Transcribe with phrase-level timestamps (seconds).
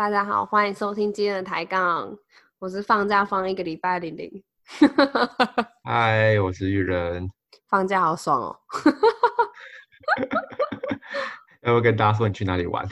[0.00, 2.16] 大家好，欢迎收听今天的抬杠。
[2.58, 4.42] 我是放假放一个礼拜玲玲。
[5.84, 7.28] 嗨，我是玉人。
[7.68, 8.58] 放假好爽哦！
[11.60, 12.88] 要不要跟大家说你去哪里玩？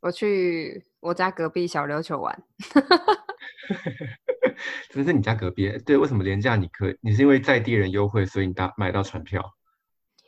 [0.00, 2.42] 我去我家隔壁小琉球玩。
[4.90, 5.70] 这是你家隔壁？
[5.86, 6.92] 对，为什么廉价你可？
[7.02, 9.48] 你是因为在地人优惠，所以你大买到船票？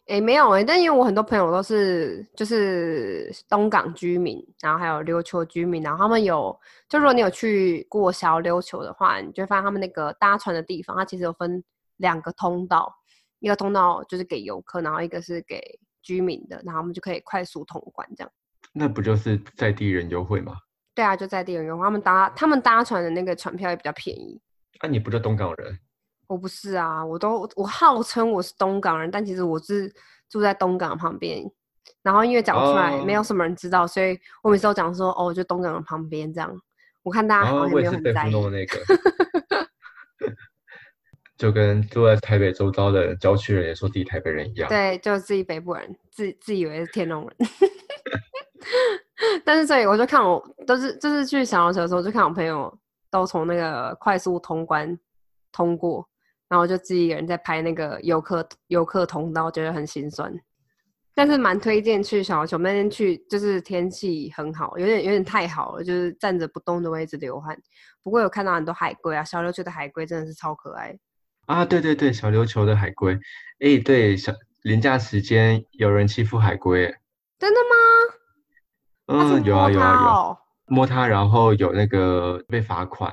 [0.06, 6.54] 哎，没有哎，但因为我很多朋友都是就是东港居民，然后还有琉球居民，然后他们有，
[6.90, 11.64] 就如果你有去过小琉球的话，你就发现他们那个搭船的地方，它其实有分
[11.96, 12.94] 两个通道，
[13.38, 15.58] 一个通道就是给游客，然后一个是给
[16.02, 18.30] 居民的，然后我们就可以快速通关这样。
[18.74, 20.58] 那不就是在地人优惠吗？
[20.94, 24.38] 对啊，就在地人优惠，他们搭他们搭船的那个船票也比较便宜。
[24.82, 25.78] 那你不就东港人？
[26.26, 29.92] 我不是啊，我都我号称我是东港人，但其实我是
[30.28, 31.44] 住在东港旁边。
[32.02, 36.54] 然后因为讲出来没有什么人知道，所以我每次都讲说哦，就东港的旁边这样。
[37.02, 38.32] 我看大家好像没有很在意。
[38.32, 38.78] 那个，
[41.36, 44.68] 就跟住在台北周遭的郊区人也说自己台北人一样。
[44.68, 47.36] 对，就自己北部人，自自以为是天龙人。
[49.44, 52.78] 但是所以我就看我都是就是去小琉球的时候，就看我朋友
[53.10, 54.98] 都从那个快速通关
[55.52, 56.08] 通过。
[56.48, 60.32] 然后就自己一个人在拍那个游客游客通道，觉得很心酸。
[61.16, 67.56] 但是蛮推荐去小球那天去，就是天气很好，有点有点太好了，就是站着不动的位置流汗。
[68.02, 70.98] 不过有看到很多海龟啊，小琉球的海龟真的是超可爱
[71.46, 71.64] 啊！
[71.64, 73.14] 对对对，小琉球的海龟，
[73.60, 76.92] 哎，对，小廉价时间有人欺负海龟，
[77.38, 79.36] 真的吗？
[79.36, 83.12] 嗯，有啊有啊有，摸它，然后有那个被罚款，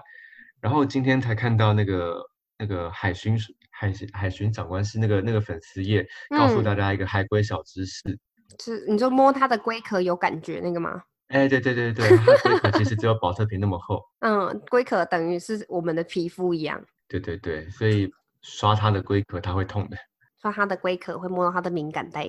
[0.60, 2.31] 然后今天才看到那个。
[2.62, 3.36] 那个海巡
[3.72, 8.20] 海海巡长官是那个那个粉丝页，告诉大家一个海龟小知识，
[8.60, 11.02] 是你就摸它的龟壳有感觉那个吗？
[11.30, 14.00] 哎，对对对对，它龟壳其实只有保特瓶那么厚。
[14.20, 16.80] 嗯，龟壳等于是我们的皮肤一样。
[17.08, 18.08] 对对对，所以
[18.44, 19.98] 刷它的龟壳它会痛的。
[20.40, 22.28] 刷它的龟壳会摸到它的敏感带。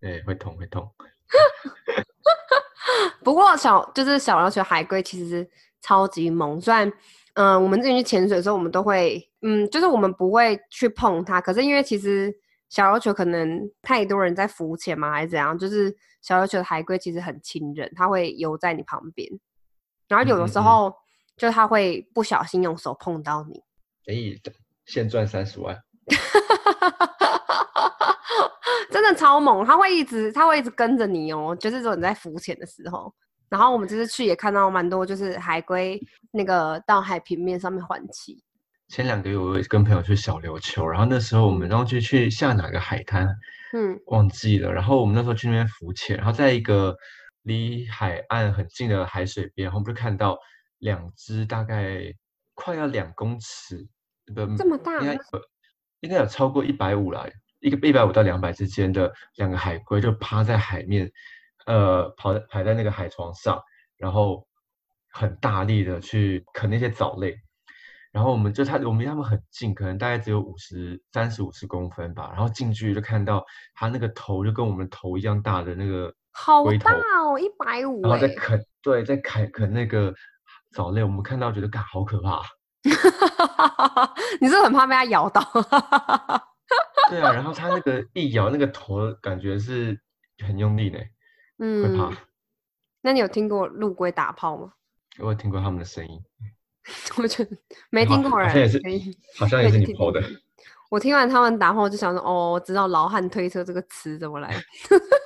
[0.00, 0.88] 对，会痛会痛。
[3.24, 5.50] 不过小就是小老鼠海龟其实
[5.80, 6.92] 超级萌，虽然。
[7.34, 11.40] 嗯，我们之前去潜水的时候，我们都会，嗯，就是我们不会去碰它。
[11.40, 12.30] 可是因为其实
[12.68, 19.26] 小琉球可能太多人在浮潜嘛，还是怎样，就是小琉球的海龟其实很亲人，它会游在你旁边，
[20.08, 20.94] 然后有的时候
[21.36, 23.62] 就它会不小心用手碰到你。
[24.06, 24.14] 哎，
[24.84, 25.74] 现赚三十万，
[28.90, 29.64] 真的超猛！
[29.64, 33.14] 它会一直，它会一直跟着你哦，就是说你在浮潜的时候。
[33.52, 38.42] 然后我们这次去也看到蛮多，就是海龟那个到海平面上面换气。
[38.88, 43.28] 前两个月我跟朋友去小琉球，然后那时候我们然后就去下哪个海滩，
[43.74, 44.72] 嗯，忘记了。
[44.72, 46.96] 然后我们那时候去那边浮潜，然后在一个
[47.42, 50.38] 离海岸很近的海水边，然后我们就看到
[50.78, 52.00] 两只大概
[52.54, 53.86] 快要两公尺，
[54.56, 55.18] 这么大，应该
[56.00, 57.28] 应该有超过一百五了，
[57.60, 61.12] 一个一百五到两百之间的两个海龟就趴在海面。
[61.66, 63.62] 呃，跑在排在那个海床上，
[63.96, 64.46] 然后
[65.10, 67.36] 很大力的去啃那些藻类，
[68.10, 76.92] 然后我们就他我们离他们很近，可能大概只有五十三十五十公分吧，然后近距离就看到他那个头就跟我们头一样大的那个好大
[77.24, 80.12] 哦，一百五，然后在啃，对，在啃啃那个
[80.72, 82.42] 藻类，我们看到觉得，嘎，好可怕，
[84.40, 85.42] 你是很怕被它咬到？
[87.10, 90.00] 对啊，然后它那个一咬，那个头感觉是
[90.46, 90.88] 很用力
[91.62, 91.88] 的。
[91.88, 92.10] 会怕？
[93.02, 94.72] 那你有听过陆龟打炮吗？
[95.18, 96.20] 我有听过他们的声音。
[97.16, 97.56] 我觉得
[97.90, 98.80] 没听过，好像也是，
[99.38, 100.22] 好像也是你抛的。
[100.90, 104.54] 我听完他们打炮，就想说，哦，我知道“老汉推车”这个词怎么来。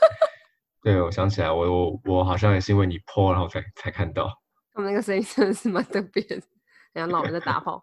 [0.82, 4.30] 对，我想起来，我我我好像也是因为你破，然后才才看到。
[4.72, 6.40] 他们那个声音真的是蛮特别的，
[6.92, 7.82] 然后老人在打炮。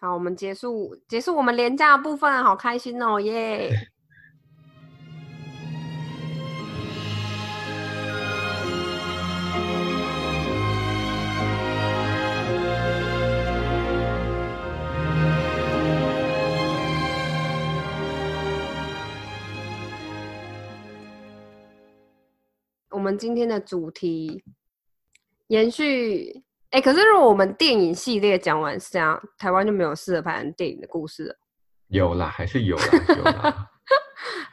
[0.00, 3.70] 好，我们结束结束我们廉价部分，好开心哦，耶！
[3.97, 3.97] 我
[23.08, 24.44] 们今天的主题
[25.46, 31.34] 延续，哎，可是如果我们电影系列讲完是这样，台湾就没有适合拍成电影的故事了。
[31.86, 32.84] 有啦，还是有啦，
[33.16, 33.70] 有啦。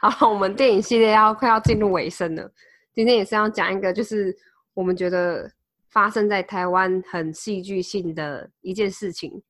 [0.00, 2.50] 好，我们电影系列要快要进入尾声了。
[2.94, 4.34] 今天也是要讲一个，就是
[4.72, 5.50] 我们觉得
[5.90, 9.42] 发生在台湾很戏剧性的一件事情。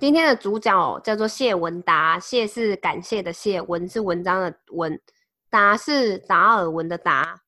[0.00, 5.00] 今天的主角叫做谢文达，谢是感谢的谢，文是文章的文，
[5.48, 7.42] 达是达尔文的达。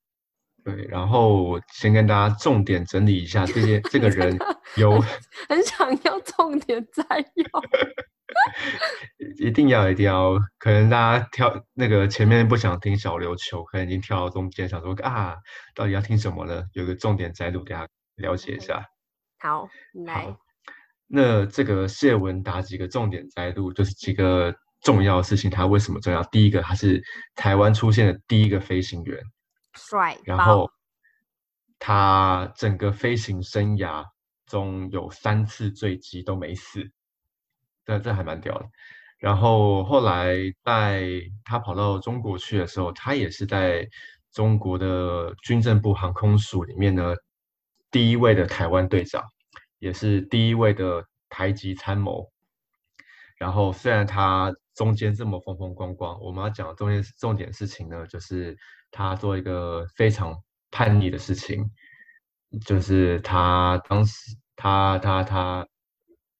[0.64, 4.37] 对，然后我先跟大家重点整理一下这些这个人
[4.76, 4.99] 有
[5.49, 7.62] 很想要重点摘要。
[9.38, 15.37] 一定要一定要，可能大家跳那个前面不想听小琉球，可能已经跳到中间，想说啊，
[15.75, 16.64] 到底要听什么呢？
[16.72, 18.84] 有个重点摘录，给大家了解一下。
[19.38, 19.69] 好，
[20.06, 20.34] 来，
[21.06, 26.22] 那这个谢文达几个重点摘录，就是几个重要的事情，他为什么重要？
[26.25, 27.02] 第一个，他是
[27.37, 29.22] 台湾出现的第一个飞行员，
[29.75, 30.71] 帅然后
[31.79, 34.05] 他整个飞行生涯
[34.47, 36.91] 中有三次坠机都没死，
[37.85, 38.67] 这这还蛮屌的。
[39.19, 43.88] 然后后来在他跑到中国去的时候，他也是在
[44.32, 47.15] 中国的军政部航空署里面呢，
[47.91, 49.25] 第一位的台湾队长，
[49.79, 52.31] 也是第一位的台籍参谋。
[53.37, 58.56] 然后虽然他中间这么风风光光，我们要讲的重点重点事情呢，就是
[58.96, 61.69] 他做一个非常叛逆的事情，
[62.64, 65.67] 就是他当时他他他，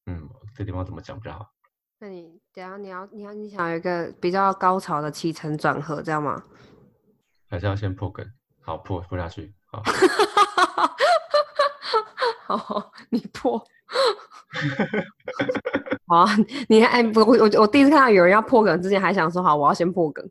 [0.07, 1.51] 嗯，这地方怎么讲比较好？
[1.99, 6.41] 那你等下你要你要你想有一个比较高潮的起承转合，这样吗？
[7.51, 8.25] 还是要先破梗？
[8.61, 9.53] 好，破破下去。
[9.67, 9.83] 好，
[12.57, 13.59] 好，你破。
[16.07, 16.29] 好啊，
[16.69, 20.25] 你还哎不我我我第一次看到有人要破梗之前，还想说好，我要先破梗。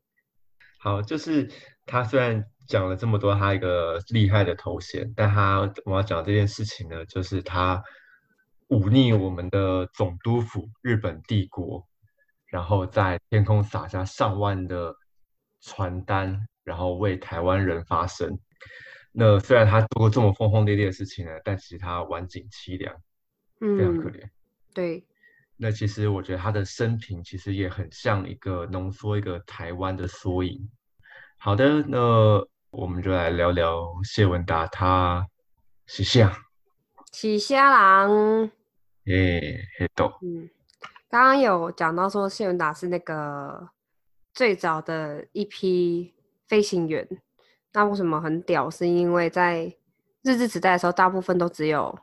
[0.79, 1.49] 好，就是
[1.85, 7.83] 他虽然讲了这么多他一个厉害的头衔，但他我要讲这件事情呢，就是他
[8.69, 11.85] 忤逆我们的总督府日本帝国，
[12.47, 14.95] 然后在天空撒下上万的
[15.62, 18.39] 传单，然后为台湾人发声。
[19.12, 22.95] 那虽然他做过这么轰轰烈烈的事情呢，但其实他晚景凄凉，
[23.59, 24.29] 非常可嗯，怜。
[24.74, 25.06] 对，
[25.57, 30.68] 那其实我觉得他的生平其实也很像一个浓缩一个台湾的缩影。
[31.45, 31.99] 好的，那
[32.69, 35.27] 我们就来聊聊谢文达他
[35.85, 36.33] 是像
[37.11, 38.49] 喜虾郎。
[39.07, 40.49] 诶黑豆嗯，
[41.09, 43.67] 刚刚有讲到说谢文达是那个
[44.33, 46.13] 最早的一批
[46.47, 47.05] 飞行员，
[47.73, 48.69] 那为什么很屌？
[48.69, 49.65] 是因为在
[50.21, 51.99] 日治时代的时候，大部分都只有，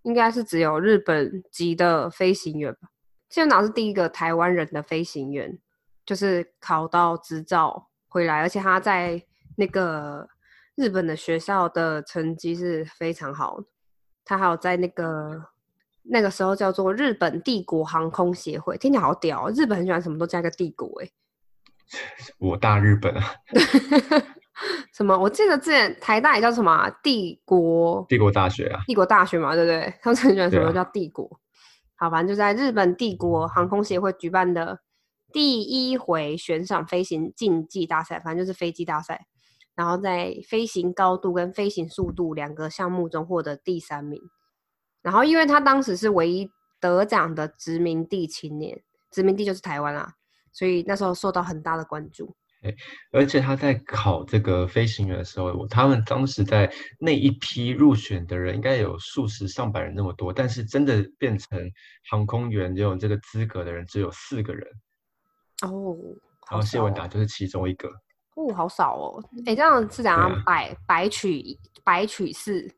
[0.00, 2.88] 应该是只有日本籍的飞行员吧。
[3.28, 5.58] 谢文达是第一个台湾人的飞行员，
[6.06, 9.22] 就是考到执照回来，而且他在
[9.56, 10.28] 那个
[10.74, 13.66] 日本的学校的成绩是非常好的。
[14.24, 15.42] 他还有在那个
[16.02, 21.10] 那个时候叫做日本帝国航空协会，听起来好屌哦、日本很喜欢什么都加个帝国、欸，
[22.38, 23.22] 我大日本啊，
[24.92, 25.16] 什么？
[25.16, 29.94] 我记得之前台大也叫什么啊、帝国帝国大学啊，帝国大学嘛，对不对？
[30.02, 31.40] 他们很喜欢什么叫帝国。
[31.96, 34.78] 好，反正就在日本帝国航空协会举办的
[35.38, 39.28] 第一回悬赏飞行竞技大赛，反正就是飞机大赛。
[39.76, 44.20] 然后在飞行高度跟飞行速度两个项目中获得第三名。
[45.00, 46.50] 然后因为他当时是唯一
[46.80, 48.82] 得奖的殖民地青年，
[49.12, 50.12] 殖民地就是台湾啦，
[50.50, 52.34] 所以那时候受到很大的关注。
[53.12, 56.68] 而且他在考这个飞行员的时候，他们当时在
[56.98, 61.70] 那一批入选的人应该有数十上百人那么多，但是真的变成
[62.10, 64.66] 航空员拥有这个资格的人只有四个人，
[65.62, 65.96] 哦，
[66.50, 67.88] 然好后谢文达就是其中一个。
[68.34, 69.24] 哦，好少哦！
[69.46, 70.30] 哎、这样是怎样？
[70.30, 72.72] 啊百百取一百取四，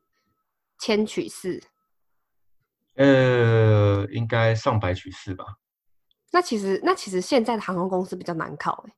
[0.79, 1.61] 千取四。
[2.95, 5.45] 呃，应该上百取四吧。
[6.33, 8.95] 那其实那其实现在的航空公司比较难考哎。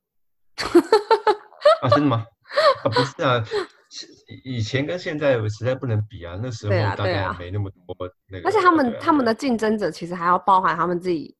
[1.83, 2.25] 啊，真的吗？
[2.83, 3.43] 啊，不是啊，
[3.89, 4.07] 是
[4.45, 7.95] 以前跟现在实在不能比啊，那时候大家也对啊没那么多
[8.27, 8.47] 那个。
[8.47, 11.35] 而且他们啊他们的竞争者其实还要包含他们自己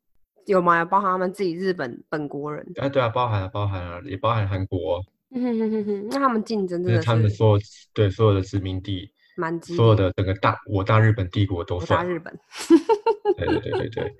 [0.45, 0.79] 有吗？
[0.79, 2.65] 有包含他们自己日本本国人。
[2.77, 9.11] 啊，对啊，包含了包含了，也包含韩国，嗯哼哼哼哼，那他们竞争真的就是他们所有对所有的殖民地，
[9.75, 9.95] 所有。
[9.95, 12.11] 的整个大我大日本帝国都算大。
[12.11, 12.37] 日本，
[13.37, 14.15] 对对对对对。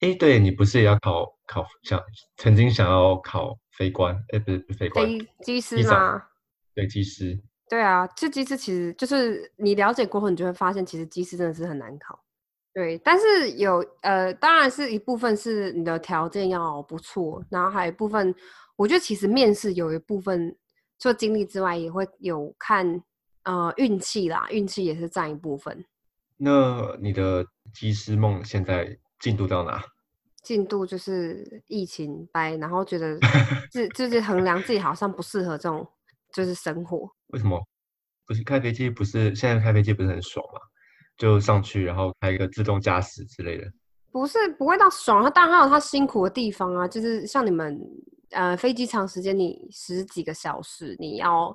[0.00, 2.00] 哎，对你不是也要考考想
[2.36, 4.14] 曾经想要考飞官？
[4.28, 6.22] 哎，不是不是飞官，飞机师吗？
[6.74, 7.38] 对机师。
[7.68, 12.22] 对啊，这机师其实就是你了解过后，你就会发现，其实机师真的是很难考。
[12.76, 18.34] 对，但是有呃，当然是一部分是你的条件要不错，然后还有一部分，
[18.76, 20.54] 我觉得其实面试有一部分
[20.98, 23.02] 除了经历之外，也会有看
[23.44, 25.86] 呃运气啦，运气也是占一部分。
[26.36, 29.82] 那你的机师梦现在进度到哪？
[30.42, 33.18] 进度就是疫情掰，然后觉得
[33.72, 35.88] 自就是衡量自己好像不适合这种
[36.30, 37.58] 就是生活，为什么？
[38.26, 40.60] 不是开飞机不是现在开飞机不是很爽吗？
[41.16, 43.64] 就上去然后开一个自动驾驶之类的。
[44.12, 47.78] 不是不会到爽，它当然还有它辛苦的地方啊，就是像你们
[48.30, 51.54] 呃飞机长时间，你十几个小时，你要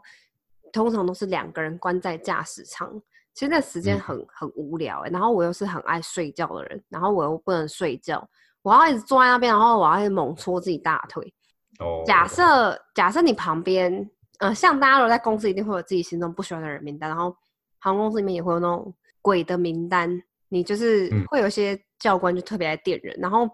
[0.71, 3.01] 通常都是两个人关在驾驶舱，
[3.33, 5.09] 其实那时间嗯很、很无聊、欸。
[5.09, 8.29] 然后我又是很爱睡觉的人，然后我又不能睡觉，
[8.61, 11.33] 我要一直坐在那边，然后我要一直猛戳自己大腿。
[11.79, 17.35] 哦，假设假设你旁边，呃，像大家都在公司一定会有自己心中不喜欢的人名单，然后
[17.79, 23.49] 航空公司里面也会有那种鬼的名单，你就是嗯会有些教官就特别爱电人，然后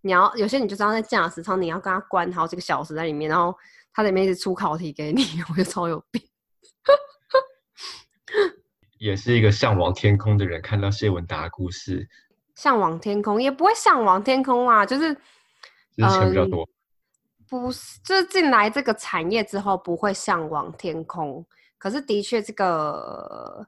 [0.00, 3.54] 你要有些你就知道在驾驶舱你要跟他关好几个小时在里面，然后
[3.92, 6.22] 他里面一直出考题给你， 我觉得超有病。
[8.98, 12.08] 也是一个向往天空的人，看到谢文达的故事，
[12.56, 15.14] 向往天空也不会向往天空啊，就是
[15.96, 16.68] 就是钱比较嗯多。
[17.48, 21.46] 不是，就是进来这个产业之后不会向往天空，
[21.78, 23.66] 可是的确这个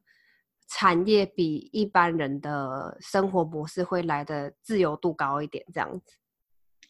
[0.72, 6.14] 产业比一般人的生活模式会来的自由度高一点，这样子。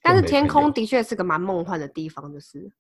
[0.03, 2.71] 但是天空的确是个蛮梦幻的地方，就是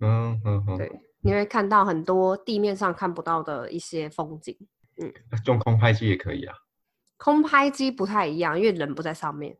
[0.00, 4.56] 嗯嗯嗯，对，你会看到很多地面上看不到的一些风景。
[5.00, 5.12] 嗯
[5.46, 6.54] 用空拍机也可以啊。
[7.18, 9.56] 空拍机不太一样，因为人不在上面，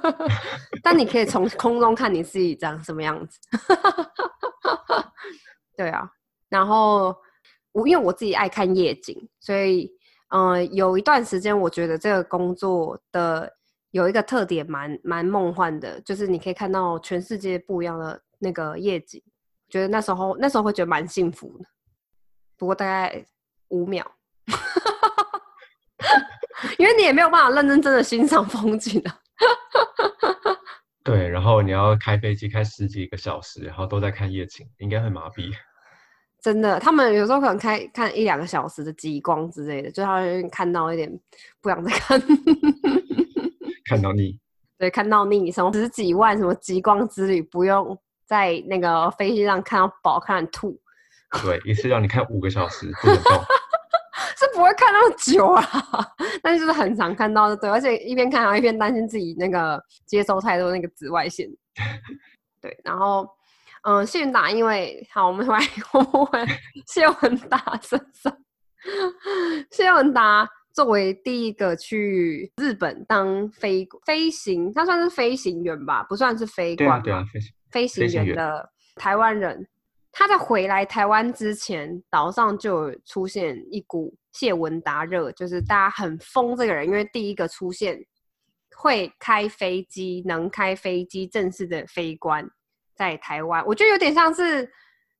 [0.82, 3.40] 但你可以从 空中看你自己长什么样子。
[5.74, 6.10] 对啊，
[6.50, 7.16] 然后
[7.76, 9.92] 我因为我自己爱看夜景，所以
[10.28, 13.52] 嗯、有一段时间我觉得这个工作的
[13.90, 19.22] 有一个特点蛮蛮梦幻的，就是你可以看到全世界不一样的那个夜景，
[19.68, 21.66] 觉得那时候那时候会觉得蛮幸福的。
[22.56, 23.22] 不过大概
[23.68, 24.10] 五秒。
[26.78, 29.20] 因为你也没有办法认认真的欣赏风景啊。
[31.04, 35.52] 对，然后你要开飞机开十几个小时，然后都在看夜景，应该会麻痹。
[36.46, 41.10] 真的，他们有时候可能开看一两个小时的极光之类的，就他会看到一点
[41.60, 42.22] 不想再看，
[43.90, 44.38] 看到你，
[44.78, 50.80] 对，看到腻，什么十几万什么极光之旅，不用在那个飞机上看到饱，看到吐，
[51.42, 53.32] 对，一次让你看五个小时不能动。
[54.38, 55.64] 是不会看那么久啊，
[56.40, 61.48] 但是就是很常看到的，对，而且一边看还要一边担心自己那个接收太多那个紫外线，
[62.62, 63.28] 对，然后
[63.86, 65.60] 嗯，谢文达因为好，我们回来
[65.92, 68.36] 我们回来谢文达身上，
[69.70, 77.24] 谢文达作为第一个去日本当飞飞行，他算是飞行员吧，不算是飞官吧，对啊对啊，
[77.70, 79.64] 飞行飞行员员的台湾人，
[80.10, 87.96] 他在回来台湾之前，岛上就有出现一股谢文达热，就是大家很疯这个人，因为第一个出现
[88.76, 92.50] 会开飞机、能开飞机正式的飞官
[92.96, 94.68] 在台湾，我觉得有点像是，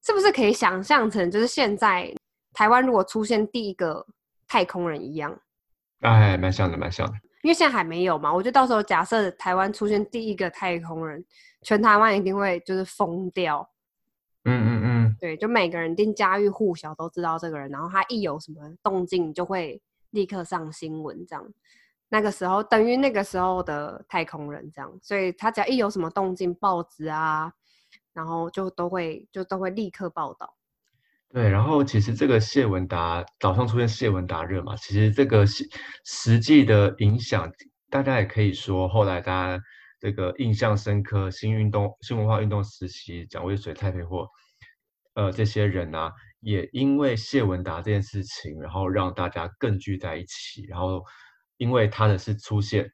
[0.03, 2.13] 是不是可以想象成就是现在
[2.53, 4.05] 台湾如果出现第一个
[4.49, 5.39] 太空人一样？
[6.01, 7.13] 哎，蛮像的，蛮像的。
[7.43, 11.25] 因为现在还没有嘛，我觉得到时候假设台湾出现第一个太空人，
[11.63, 13.69] 全台湾一定会就是疯掉。
[14.45, 19.81] 嗯嗯嗯，对，就每个人一定家喻户晓都知道这个人，然后他一有什么动静，就会
[20.11, 21.45] 立刻上新闻这样。
[22.09, 27.53] 那个时候等于那个时候的太空人这样，所以他只要一有什么动静，报纸啊，
[28.17, 30.57] 然后就都会就都会立刻报道。
[31.29, 31.51] 对。
[31.51, 35.69] 然后其实这个谢文达早上出现谢文达热嘛，其实这个实
[36.05, 37.53] 实际的影响，
[37.91, 39.63] 大家也可以说，后来大家
[40.01, 44.27] 这个印象深刻，新运动、新文化运动时期，蒋渭水、蔡培火，
[45.13, 51.05] 呃，这些人啊，也因为谢文达这件事情，然后让大家更聚在一起，然后
[51.59, 52.91] 因为他的是出现，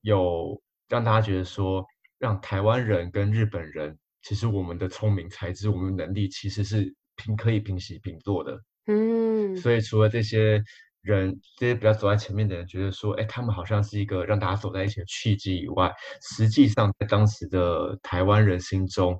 [0.00, 1.84] 有让大家觉得说，
[2.18, 8.60] 让台湾人跟日本人，其实我们的聪明才智、我们的能力其实是平可以平起平坐的。
[8.88, 10.60] 嗯，所以除了这些
[11.02, 19.16] 人，这些比较走在前面的人觉得说，哎，他们好像是一个让大家走在一起的契机以外，实际上在当时的台湾人心中，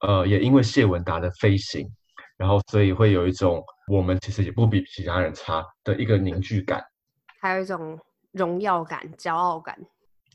[0.00, 1.88] 呃，也因为谢文达的飞行，
[2.36, 6.84] 然后所以会有一种我们其实也不比其他人差的一个凝聚感。
[7.40, 7.98] 还有一种
[8.32, 9.74] 荣耀感、骄傲感。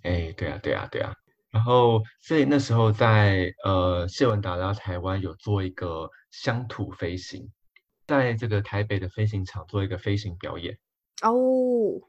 [0.02, 1.14] 哎，对啊，对啊，对啊。
[1.52, 7.52] 然后，所以那时候在呃谢文达到台湾有做一个乡土飞行，
[8.06, 10.78] 在这个台北的飞行场做一个飞行表演。
[11.24, 12.00] 哦，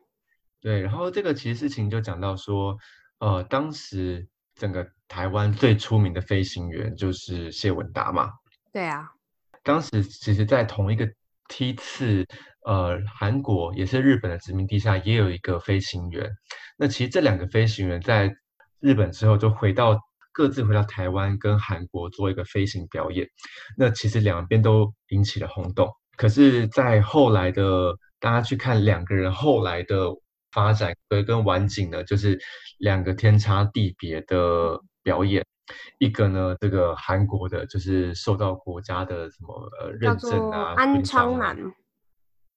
[0.61, 2.77] 对，然后这个其实事情就讲到说，
[3.19, 8.31] 呃，当时整个台湾最出名的飞行员就是谢文达嘛。
[8.73, 9.11] 对啊，
[9.63, 11.11] 当时其实，在同一个
[11.49, 12.27] 梯次，
[12.67, 16.31] 呃，韩国也是日本的殖民地下，也有一个飞行员。
[16.77, 18.33] 那其实这两个飞行员在
[18.81, 19.99] 日本之后，就回到
[20.33, 23.29] 各自回到台湾跟韩国做一个飞行表演。
[23.77, 25.89] 那其实两边都引起了轰动。
[26.17, 30.07] 可是，在后来的大家去看两个人后来的
[30.53, 32.39] 发展跟跟晚景呢，就是
[32.79, 35.45] 两个天差地别的表演。
[35.99, 41.57] 一个呢，这个韩国的，就是受到国家的什么呃认证啊，安昌南，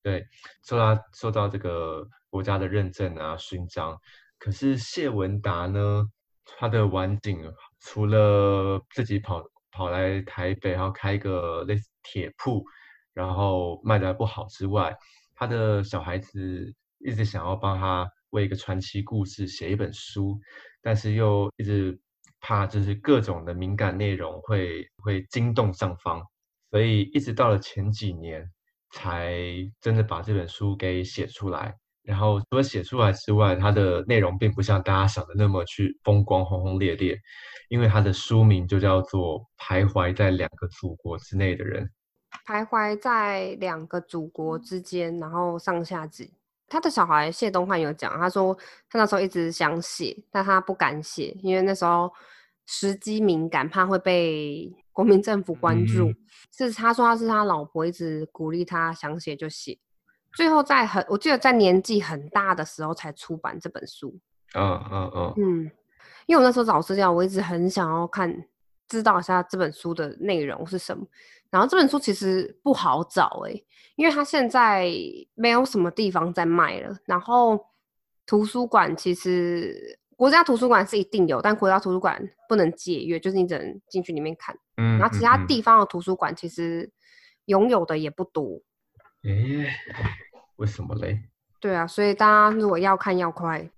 [0.02, 0.26] 对，
[0.66, 3.96] 受到受到这个国家的认证啊勋章。
[4.40, 6.06] 可是谢文达呢，
[6.46, 7.40] 他的晚景
[7.80, 12.64] 除了自己跑跑来台北，然后开一个类似铁铺，
[13.14, 14.96] 然后卖的不好之外，
[15.36, 20.40] 他的小孩子一直想要帮他为一个传奇故事写一本书，
[20.82, 22.00] 但是又一直。
[22.46, 26.22] 怕就是各种的敏感内容会会惊动上方，
[26.70, 28.46] 所以一直到了前几年
[28.92, 29.34] 才
[29.80, 31.74] 真的把这本书给写出来。
[32.04, 37.18] 然后除了写出来之外，它的内容并不像大家想的那么去风光轰轰烈烈，
[37.70, 41.86] 因为它的书名就叫做《徘徊在两个祖国之内的人》。
[42.46, 46.34] 徘徊在两个祖国之间，然后上下级。
[46.68, 48.58] 他的小孩谢东汉有讲，他说
[48.90, 52.12] 他那时候一直想写，但他不敢写，因为那时候
[52.66, 56.12] 时机敏感，怕会被国民政府关注。
[56.52, 59.78] 是他说他是他老婆一直鼓励他想写就写，
[60.34, 64.20] 最后在很我记得在年纪很大的时候才出版这本书。
[64.56, 65.72] 嗯嗯嗯嗯，
[66.26, 68.46] 因为我那时候找资料，我一直很想要看，
[68.88, 71.06] 知道一下这本书的内容是什么。
[71.50, 73.64] 然后这本书其实不好找哎。
[73.96, 74.92] 因为它现在
[75.36, 77.64] 没有什么地方在卖了，然后
[78.26, 84.58] 图书馆其实国家图书馆是一定有，但国家图书馆不能借阅，就是你只能进去里面看。
[84.78, 86.92] 嗯，然后其他地方的图书馆其实
[87.46, 88.60] 拥有的也不多。
[89.24, 89.68] 诶，
[90.58, 91.20] 为什么嘞？
[91.60, 93.70] 对啊，所以大家如果要看要快。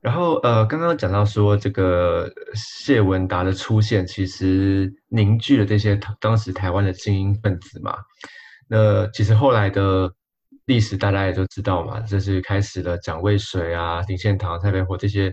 [0.00, 7.98] 然后呃，刚刚讲到说这个谢文达的出现，其实凝聚了这些当时台湾的精英分子嘛。
[8.68, 10.12] 那其实后来的
[10.66, 15.32] 历史大家也都知道嘛，就是开始了蒋渭水啊、林献堂、蔡培火这些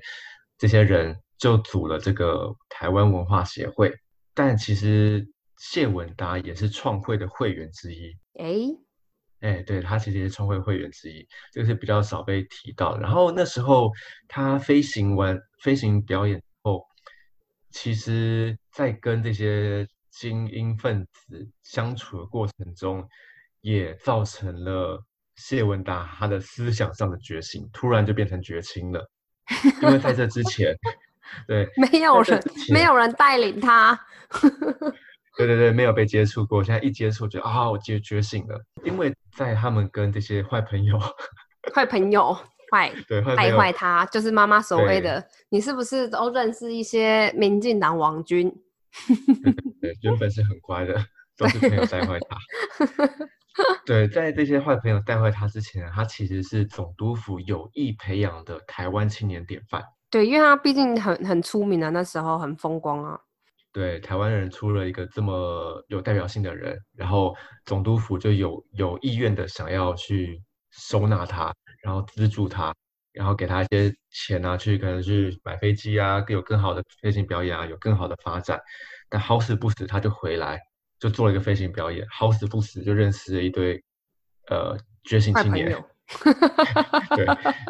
[0.58, 3.94] 这些人就组了这个台湾文化协会，
[4.34, 5.24] 但其实
[5.58, 8.18] 谢文达也是创会的会员之一。
[8.40, 8.76] 哎，
[9.42, 12.98] 哎，对他其实也是创会会员之一，这个是比较少被提到。
[12.98, 13.92] 然后那时候
[14.28, 16.86] 他飞行完飞行表演后，
[17.72, 19.88] 其实在跟这些。
[20.18, 23.06] 精英分子相处的过程中，
[23.60, 25.04] 也造成了
[25.36, 29.06] 谢文达他的思想上的觉醒，突然就变成绝情了。
[29.82, 30.74] 因为在这之前，
[31.50, 34.00] 对，没有人，没有人带领他。
[35.46, 38.60] 对对对，没有被接触过，现在一接触就啊，我觉觉醒了。
[38.84, 41.00] 因为在他们跟这些坏朋友，
[41.74, 42.36] 坏朋友
[42.72, 48.52] 坏，对，带坏他，就是妈妈所谓的，你是不是都认识一些民进党王军？
[49.82, 50.96] 对，原本是很乖的，
[51.38, 52.38] 都是朋友带坏他。
[53.86, 59.84] 对，在这些坏朋友带坏他之前，他其实是总督府有意培养的台湾青年典范。
[60.10, 63.20] 对，因为他毕竟很很出名啊，那时候很风光啊。
[63.76, 67.36] 对，台湾人出了一个这么有代表性的人，然后
[67.66, 72.74] 总督府就有有意愿的想要去收纳他，然后资助他。
[73.12, 78.58] 然后给他一些钱啊，去可能去买飞机啊，更有更好的飞行表演啊，有更好的发展。
[79.10, 80.58] 但好死不死，他就回来，
[80.98, 82.08] 就做了一个飞行表演。
[82.10, 83.82] 好死不死，就认识了一堆
[84.50, 85.84] 呃觉醒青年。
[87.16, 87.26] 对，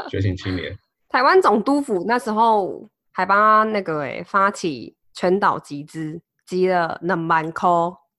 [0.10, 0.78] 觉醒青年。
[1.10, 7.70] 台湾总督府那时候还帮他那个哎发起全岛集资，集了两万块，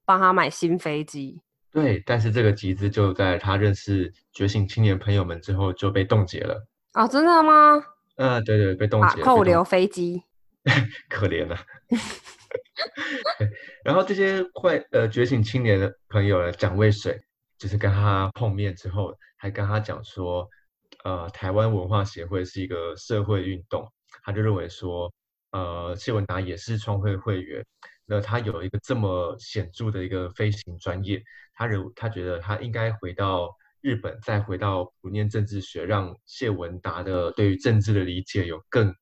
[0.07, 1.43] 帮他买新飞机。
[1.71, 6.67] 对，但是这个集资就在他认识觉醒青年朋友们之后就被冻结了。
[6.93, 7.85] 啊，真的吗？
[8.17, 10.23] 嗯，对对，被冻结，扣留飞机，
[11.11, 11.59] 可怜 了。
[13.85, 17.21] 然后这些坏呃觉醒青年的朋友呢，蒋渭水
[17.59, 20.49] 就是跟他碰面之后，还跟他讲说，
[21.05, 23.87] 呃，台湾文化协会是一个社会运动，
[24.25, 25.13] 他就认为说，
[25.51, 27.65] 呃，谢文达也是创会会员，
[28.05, 31.23] 那他有一个这么显著的一个飞行专业，
[31.55, 33.49] 他认他觉得他应该回到。
[33.83, 38.93] 日本再回到不念政治学，让谢文达的对于政治的理解有更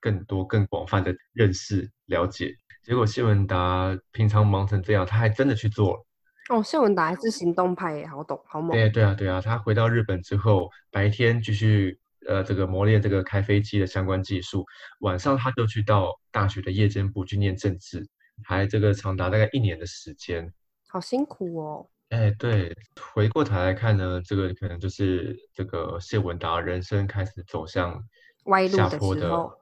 [0.00, 2.52] 更多、更广泛的认识了解。
[2.82, 6.06] 结果谢文达平常忙成这样，他还真的去做了。
[6.50, 8.72] 哦，谢文达还是行动派耶，好懂，好猛。
[8.72, 14.64] 对对啊，对啊，他回到日本之后，白天继续呃这个磨练这个开飞机的相关技术，
[15.00, 18.06] 晚上他就去到大学的夜间部去念政治，
[18.44, 20.52] 还这个长达大概一年的时间。
[20.88, 21.88] 好辛苦哦。
[22.10, 22.72] 哎，对，
[23.14, 28.00] 回过头来看呢，这个可能就是这个谢文达人生开始走向
[28.44, 29.52] 歪路的时候，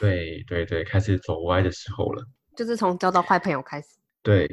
[0.00, 2.24] 对对对，开始走歪的时候了。
[2.56, 3.88] 就是从交到坏朋友开始。
[4.22, 4.48] 对，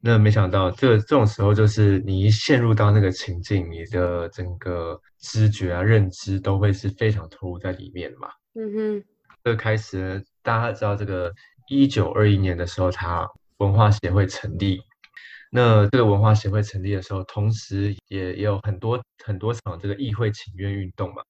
[0.00, 8.28] 那没想到这这种时候，就是你一陷入到那个情境，你的整个知觉啊、认知都会是非常投入在里面嘛。
[8.54, 9.04] 嗯哼。
[9.42, 11.32] 这开始，大家知道这个
[11.68, 13.28] 一九二一年的时候，它
[13.58, 14.80] 文化协会成立。
[15.50, 21.22] 那这个文化协会成立的时候，同时也也有很多很多场这个议会请愿运动嘛。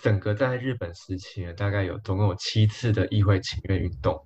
[0.00, 4.16] 整个在日本时期呢，大概有总共有七次的议会请愿运动。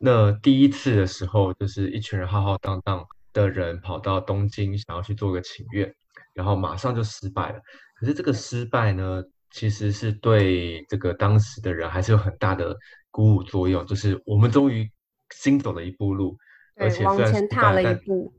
[0.00, 5.92] 那第一次的时候，就是一群人浩浩荡荡的人跑到东京，想要去做个请愿，
[6.32, 7.60] 然后马上就失败了。
[7.96, 12.76] 可是这个失败呢，其实是对这个当时的人还是有很大的
[13.10, 14.88] 鼓舞作用，就是我们终于
[15.34, 16.38] 新走了一步路，
[16.76, 18.32] 而且往前踏了一步。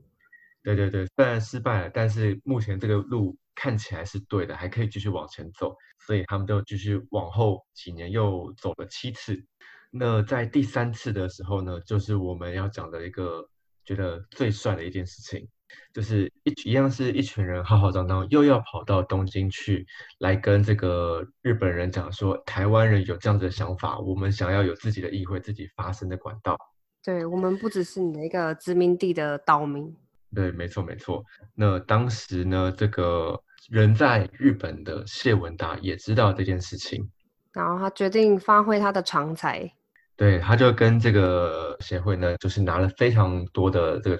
[0.62, 5.74] 对对对，虽然失败了，但是目前这个路看起来是对的，还可以继续往前走，
[6.06, 9.42] 所以他们就继续往后几年又走了七次。
[9.90, 13.48] 那在第三次的时候呢，就是我们要讲的一个
[13.84, 15.48] 觉得最帅的一件事情，
[15.92, 19.84] 就是一一样是一群人浩浩荡荡又要跑到东京去，
[20.18, 26.56] 来跟这个日本人讲说，台湾人有这样子的想法，我们想要有自己的议会，自己发声的管道。
[27.02, 29.96] 对我们不只是你的一个殖民地的岛民。
[30.32, 31.24] 对，没错没错。
[31.54, 37.10] 那当时呢，这个人在日本的谢文达也知道这件事情，
[37.52, 39.72] 然后他决定发挥他的长才。
[40.20, 44.18] 对，他就跟这个协会呢，就是拿了非常多的这个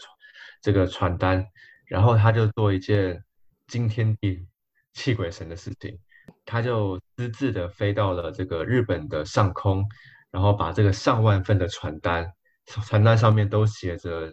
[0.63, 1.45] 这个传单，
[1.85, 3.23] 然后他就做一件
[3.67, 4.47] 惊天地
[4.95, 5.99] 泣鬼神的事情，
[6.47, 9.85] 他就私自的飞到了这个日本的上空，
[10.31, 12.33] 然后把这个上万份的传单，
[12.65, 14.33] 传单上面都写着。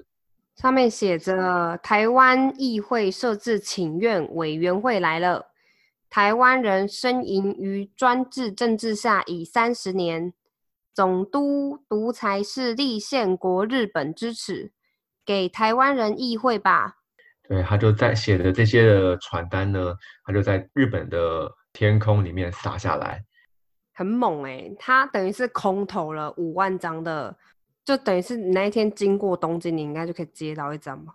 [0.55, 5.47] 上面写着：“台湾议会设置请愿委员会来了，
[6.09, 10.33] 台湾人呻吟于专制政治下已三十年，
[10.97, 14.71] 总督独裁是立宪国日本支持，
[15.23, 16.95] 给台湾人议会吧。”
[17.47, 23.23] 对，他就在写的这些的传单呢，他就在日本的天空里面撒下来，
[23.93, 27.37] 很猛哎，他等于是空投了五万张的。
[27.85, 31.13] 就等于是你那一天经过东京，你应该就可以接到一张吧。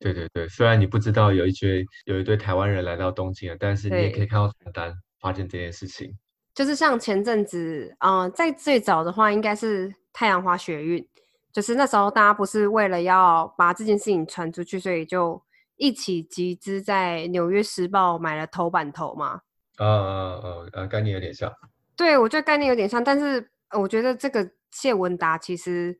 [0.00, 6.12] 对对对，虽然你不知道有一群有一堆台湾人来到东京了，但是你也可以看到传单，发现这件事情。
[6.54, 11.06] 就是像前阵子，嗯，在最早的话，应该是太阳花学运，
[11.52, 15.42] 就是那时候大家不是为了要把这件事情传出去，所以就
[15.76, 19.40] 一起集资在《纽约时报》买了头版头嘛。
[19.76, 20.48] 啊啊啊
[20.82, 20.86] 啊！
[20.86, 21.52] 概念有点像。
[21.96, 24.50] 对，我觉得概念有点像，但是我觉得这个。
[24.74, 25.98] 谢文达其实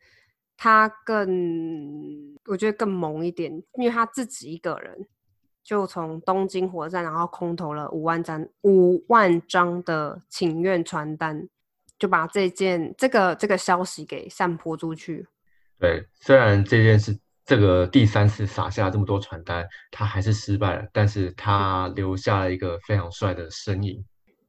[0.56, 1.28] 他更，
[2.46, 5.06] 我觉得更萌一点，因为他自己一个人
[5.62, 11.48] 就从东京火车站，然后空投了五万张五万张的请愿传单，
[11.98, 15.26] 就把这件这个这个消息给散播出去。
[15.78, 24.04] 对，虽然这件事这个第三次撒下这么多传单，他还是失败了，但是他留下了一个非常帅的身影，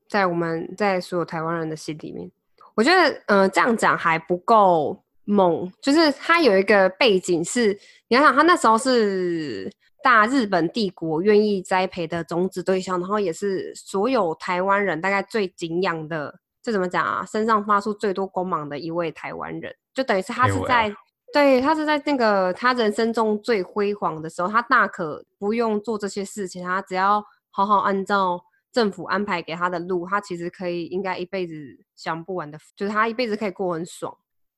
[0.07, 2.31] 在我们在所有台湾人的心里面。
[2.75, 5.71] 我觉得，嗯，这样讲还不够猛。
[5.79, 7.71] 就是他有一个背景是，
[8.07, 9.71] 你想想，他那时候是
[10.03, 17.25] 大日本帝国愿意栽培的种子对象，然后也是所有台湾人大概最敬仰的，这怎么讲啊？
[17.25, 20.93] 身上发出最多光芒的一位台湾人，就等于是他是在
[21.33, 28.43] 对他是在那个他人生中最辉煌的时候，他大可不用做这些事情，他只要好好按照。
[28.73, 31.53] 政府安排给他的路，他其实可以应该一辈子
[31.95, 34.17] 享不完的，就是他一辈子可以过很爽，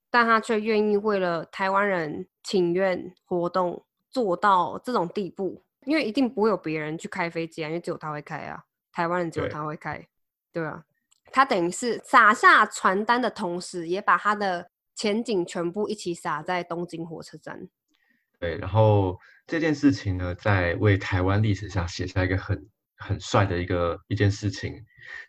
[0.10, 3.84] 但他却愿意为了台湾人请愿活动
[4.16, 10.08] 做到这种地步，因为一定不会有别人去开飞机啊，因为只有他会开啊，台湾人只有他会开，
[10.54, 10.86] 对啊，
[11.34, 17.68] 他等于是撒下传单的同时，也把他的前景全部一起撒在东京火车站。
[18.40, 22.70] 对，然后这件事情呢，在为台湾历史上写下一个很。
[22.98, 24.74] 很帅的一个一件事情，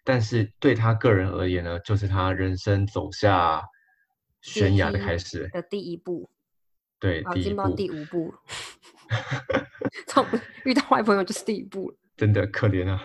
[0.04, 3.60] 但是对他个人而言呢，就是他人生走下
[4.40, 6.30] 悬崖的开始的第一步。
[6.98, 8.34] 对，第一步，第五步，
[10.08, 10.24] 从
[10.64, 13.02] 遇到坏朋友就是第一步真的可怜啊，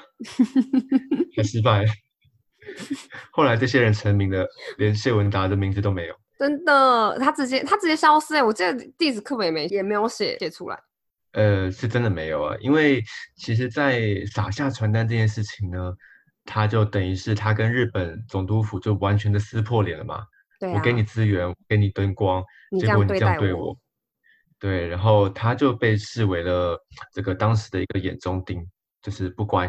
[1.36, 1.86] 很失败。
[3.34, 6.16] 后来这些人成名了，连谢文达的名字都没有。
[6.38, 8.44] 真的，他直接他直接消失哎！
[8.44, 10.80] 我记得地址课本也没也没有写写出来。
[11.34, 13.02] 呃，是真的没有啊，因为
[13.36, 15.94] 其实，在撒下传单这件事情呢，
[16.46, 20.24] 他就等于是他跟日本总督府就完全的撕破脸了嘛。
[20.60, 22.44] 对，我给你资源，给你灯光，
[22.80, 23.76] 结果你这样对我，
[24.62, 26.80] 对，然后他就被视为了
[27.12, 28.64] 这个当时的一个眼中钉，
[29.02, 29.68] 就是不乖。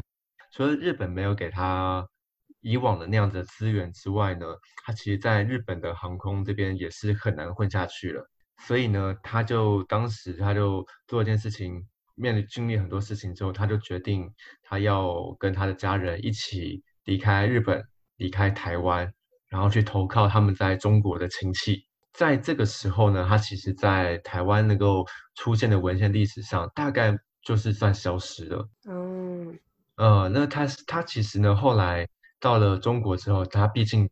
[0.52, 2.06] 除了日本没有给他
[2.60, 4.46] 以往的那样子的资源之外呢，
[4.84, 8.22] 他其实在日本的航空这边也是很难混下去了。
[8.66, 11.82] 所以呢，他就当时他就做一件事情，
[12.14, 14.30] 面临经历很多事情之后，他就决定
[14.62, 17.82] 他要跟他的家人一起离开日本，
[18.18, 19.10] 离开台湾，
[19.48, 21.86] 然后去投靠他们在中国的亲戚。
[22.12, 28.68] 在这个时候呢，它其实在台湾能够出现的文献历史上，大概就是算消失了。
[28.88, 29.58] 嗯，
[29.96, 32.06] 呃，那它它其实呢，后来
[32.38, 34.08] 到了中国之后，它毕竟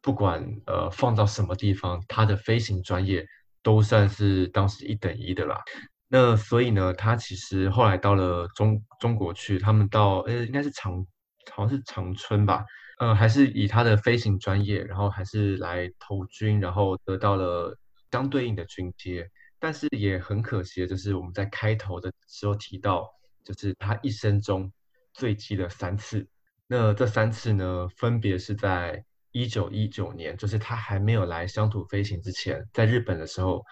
[0.00, 3.24] 不管呃放到什么地方，它的飞行专业
[3.62, 5.62] 都算是当时一等一的啦。
[6.08, 11.06] 那所以呢，他其实后来到了中中国去，他们到呃应该是长
[11.52, 12.64] 好像是长春吧。
[12.98, 17.76] 呃，还是以他的飞行专业，然后还是来投军，然后得到了
[18.10, 19.30] 相对应的军阶。
[19.60, 23.08] 但是也很可惜的就是我们在开头的时候提到，
[23.44, 24.72] 就是他一生中
[25.14, 26.26] 坠机了三次。
[26.66, 33.64] 那这三次呢，分别是在一九一九年，就是他还没有来乡土飞行之前，在日本的时候，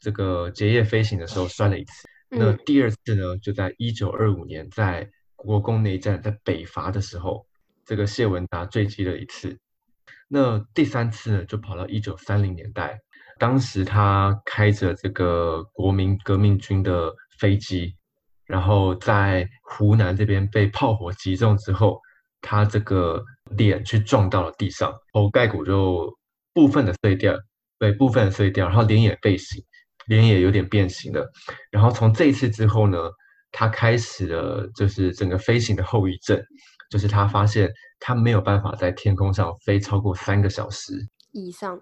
[0.00, 2.08] 这个结业飞行的时候摔了一次。
[2.28, 7.46] 那第二次呢，就在一九二五年，在国共内战在北伐的时候。
[7.86, 9.56] 这个谢文达坠机了一次，
[10.26, 12.98] 那第三次呢，就跑到一九三零年代，
[13.38, 17.94] 当时他开着这个国民革命军的飞机，
[18.44, 22.00] 然后在湖南这边被炮火击中之后，
[22.40, 26.12] 他这个脸去撞到了地上，头盖骨就
[26.52, 27.38] 部分的碎掉，
[27.78, 29.62] 对，部分的碎掉，然后脸也变形，
[30.08, 31.24] 脸也有点变形了，
[31.70, 32.98] 然后从这一次之后呢，
[33.52, 36.44] 他开始了就是整个飞行的后遗症。
[36.90, 40.92] 就是他发现他没有办法在天空上飞超过三个小时
[41.32, 41.78] 以上，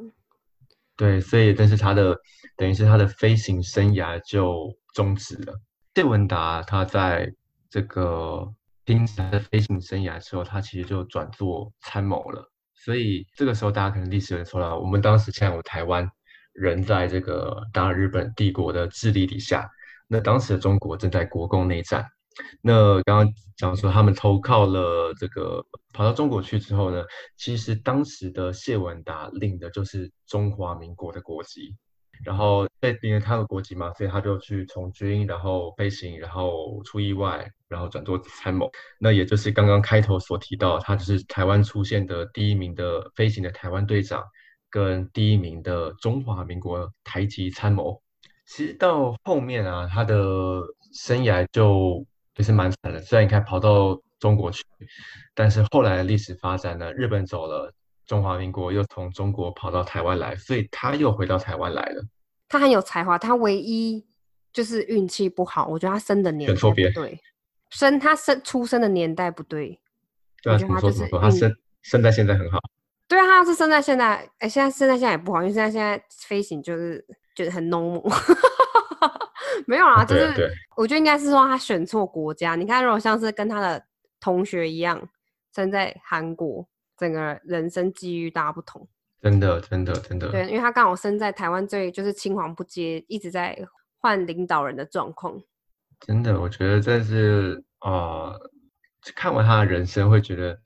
[0.96, 2.16] 对，所以但是他的
[2.56, 5.54] 等于是他的飞行生涯就终止了。
[5.94, 7.32] 谢文达他在
[7.70, 8.52] 这个
[8.84, 12.50] 停止他的飞行生涯之后，他其实就转做参谋了。
[12.74, 16.08] 所以这个时候大家可能历史人说了，我们当时现在有台湾
[16.52, 19.68] 人在这个当日本帝国的治理底下，
[20.08, 22.04] 那当时的中国正在国共内战。
[22.60, 27.04] 那刚刚讲说他们投靠了这个跑到中国去之后呢，
[27.36, 31.76] 其实当时的谢文达领的就是中华民国的国籍，
[32.24, 38.68] 然后被别人他的国籍嘛，所以他就去从军，然后飞行，然后出意外，然后转做参谋。
[38.98, 44.24] 那也就是刚刚开头所提到，他就是台湾出现的第一名的飞行的台湾队长，
[44.68, 48.02] 跟第一名的中华民国台籍参谋。
[48.46, 50.16] 其实到后面啊，他的
[50.92, 52.04] 生涯就。
[52.36, 54.64] 也是蛮惨的，虽然你看跑到中国去，
[55.34, 57.72] 但是后来的历史发展呢，日本走了，
[58.06, 62.04] 中华民国又从中国跑到台湾来，所以他又回到台湾来了。
[62.48, 64.04] 他很有才华，他唯一
[64.52, 67.20] 就是运气不好，我觉得他生的年代不对，
[67.70, 69.80] 生他生出生的年代不对。
[70.42, 72.58] 对啊，他就是他生生在现在很好。
[73.06, 78.02] 对啊，他要是生在现在，哎，现在生在现在也不好，因为现在现在飞行就是就是很浓。
[79.66, 82.54] 没有啊，就是我觉得应该是说他选错国家。
[82.54, 83.84] 你看，如果像是跟他的
[84.20, 85.08] 同学一样
[85.54, 88.88] 生在韩国，整个人生机遇大不同。
[89.20, 90.30] 真的，真的，真的。
[90.30, 93.58] 对，因为他刚好生在台湾最就是青黄不接，一直在
[93.98, 95.40] 换领导人的状况。
[96.00, 98.34] 真的，我觉得这是啊，
[99.14, 100.58] 看完他的人生会觉得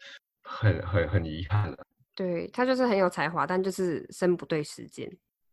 [0.42, 1.76] 很很很遗憾了。
[2.16, 5.08] 对他就是很有才华，但就是生不对时间。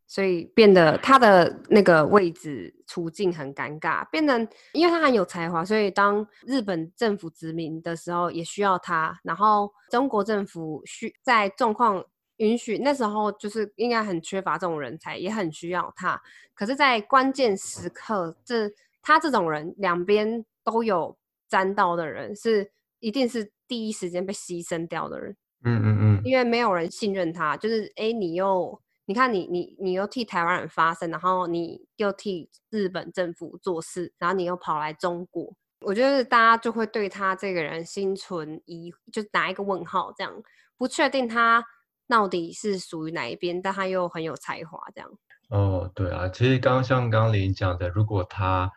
[0.07, 12.03] 所以变得他的那个位置处境很尴尬，变成因为他很有才华，所以当日本政府殖民的时候也需要他，然后中国政府需在状况
[12.37, 16.21] 允许那时候就是应该很缺乏这种人才，也很需要他。
[16.53, 21.17] 可是，在关键时刻，这他这种人两边都有
[21.49, 25.35] 沾到的人，是一定是第一时间被牺牲掉的人。
[25.63, 28.79] 嗯嗯嗯，因为没有人信任他，就是哎，你又。
[29.07, 40.33] 你看，你你你又替台湾人发声，然后你又替日本政府做事，然后你又跑来中国，我觉得大家就会对他这个人心存疑，就打一个问号，这样
[40.75, 41.63] 不确定他
[42.07, 45.09] 到底是属于哪一边，但他又很有才华，这样。
[45.49, 48.71] 哦，对啊，其实刚刚像刚刚林讲的，如果他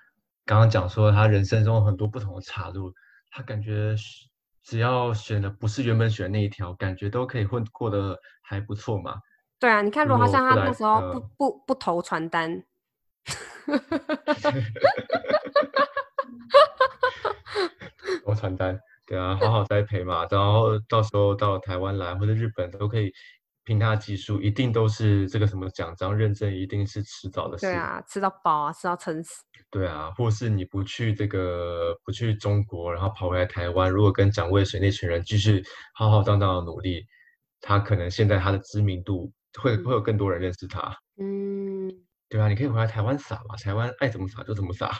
[0.44, 2.92] 刚刚讲说他人生中很多不同的岔路，
[3.30, 3.94] 他感觉
[4.62, 9.18] 只要选的不是原本选那一条，感觉都可以混过得还不错嘛。
[9.60, 12.62] 对啊，你看，如果像他那时候不不不投传单，
[18.24, 23.12] 投传单，对啊，好好栽培嘛，然后到时候到台湾来或者日本都可以
[23.64, 27.66] 凭他技术，一定都是这个什么奖章认证，一定是迟早的事。
[27.66, 29.42] 对啊，吃到饱啊，吃到撑死。
[29.70, 37.08] 对啊，或是你不去这个不去中国，然后跑回来台湾，如果跟蒋渭水那群人继续浩浩荡荡的努力，
[37.60, 39.32] 他可能现在他的知名度。
[39.60, 41.88] 会会有更多人认识他，嗯，
[42.28, 44.90] 对啊，你可以回来台湾撒嘛，台湾爱怎么撒就怎么撒。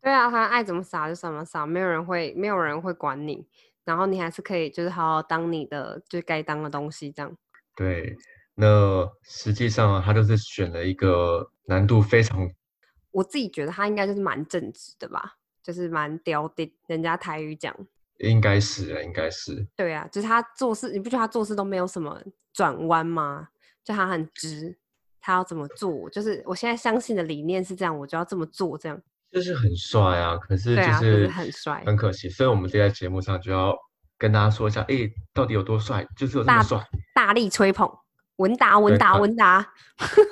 [0.00, 3.46] 对啊，他爱怎么撒就怎么撒，没有人会没有人会管你，
[3.84, 7.36] 然后你还是可以就是好好当你的就该当的东西这样。
[7.74, 8.16] 对，
[8.54, 12.48] 那实际上啊他就是选了一个难度非常，
[13.10, 17.74] 我自己觉得他应该就是蛮正直的吧，就是蛮刁的，人家台语讲。
[18.18, 19.64] 应该是啊，应该是。
[19.76, 22.20] 对啊，就是他做事，你不觉得他做事都没有什么
[22.52, 23.48] 转弯吗？
[23.88, 24.76] 就他很直，
[25.18, 29.00] 他要怎么做，就是我现在相信的理念是这样，我就要这么做，这样。
[29.32, 31.82] 就是很帅啊，可是就是是很帅。
[31.86, 33.74] 很可惜，所以我们这在节目上就要
[34.18, 36.86] 跟大家说一下，哎，到底有多帅，就是有这帅。
[37.14, 37.90] 大力吹捧，
[38.36, 39.66] 文达文达文达，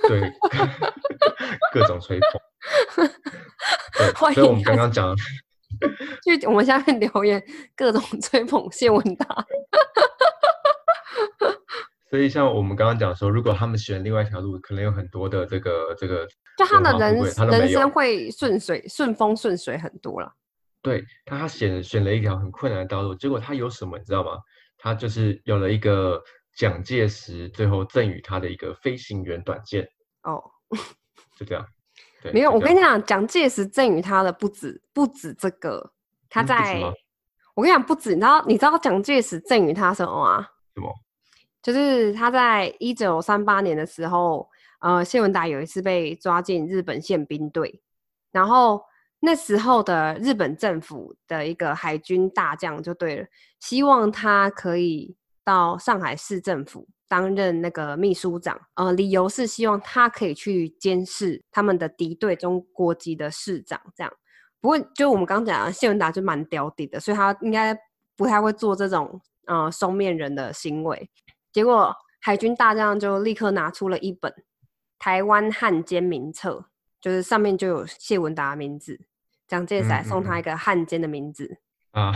[0.07, 0.31] 对，
[1.73, 3.09] 各种吹捧。
[3.97, 5.17] 对，所以我们刚刚讲，
[6.23, 7.43] 就我们下面留言
[7.75, 9.47] 各种吹捧谢文达。
[12.09, 17.17] 所以像我们刚刚讲说，如果他们选另外一条路，可能有很多的这个这个就他的人
[17.51, 20.33] 人生会顺水顺风顺水很多了。
[20.83, 24.39] 对他，他选选了一条很困难的道路，结果他有什么，你知道吗？
[24.79, 26.23] 他就是有了一个
[26.55, 29.89] 蒋介石最后赠予他的一个飞行员短剑，
[30.23, 30.41] 哦，
[31.37, 31.67] 就这样。
[32.23, 35.93] 对，没有，我跟你讲，蒋介石赠予他的不止不止这个，
[36.29, 36.93] 他在，吗
[37.55, 40.47] 我跟你讲不止，你知道你知道蒋介石赠予他什么吗？
[40.75, 40.95] 什么？
[41.67, 44.49] 就是他在一九三八年的时候，
[44.79, 47.83] 呃，谢文达有一次被抓进日本宪兵队，
[48.31, 48.81] 然后
[49.19, 53.27] 那时候的日本政府的一个海军大将就对了，
[53.59, 64.13] 希望他可以到上海市政府担任那个秘书长，呃，理由是希望他可以去监视他们的敌对中国籍的市长，这样。
[64.61, 67.77] 不过就我们刚讲的，谢文达就蛮屌底的，所以他应该
[68.17, 71.11] 不太会做这种呃双面人的行为。
[71.57, 74.31] 结果海军大将就立刻拿出了一本
[74.99, 76.51] 《台湾汉奸名册》，
[77.01, 79.01] 就是上面就有谢文达的名字，
[79.49, 81.57] 蒋介石还送嗯嗯他一个汉奸的名字，
[81.93, 82.13] 啊，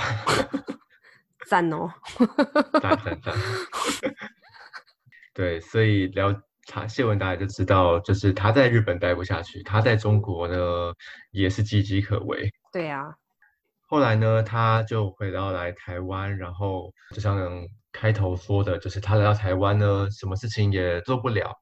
[1.49, 1.91] 赞哦！
[2.83, 3.35] 赞赞赞。
[5.33, 10.93] 对，所以了他谢文达也就知道，就是他在日本待不下去，他在中国呢
[11.31, 12.53] 也是岌岌可危。
[12.71, 13.15] 对啊，
[13.89, 21.53] 后来呢，他就回到来台湾，然后就像开头说的，就是他来到台湾呢，什么事情也做不了，